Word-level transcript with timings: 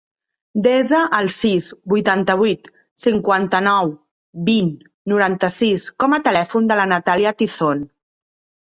Desa 0.67 1.01
el 1.17 1.29
sis, 1.35 1.67
vuitanta-vuit, 1.93 2.71
cinquanta-nou, 3.05 3.93
vint, 4.51 4.75
noranta-sis 5.15 5.89
com 6.03 6.19
a 6.21 6.25
telèfon 6.31 6.73
de 6.75 6.81
la 6.83 6.93
Natàlia 6.97 7.39
Tizon. 7.45 7.89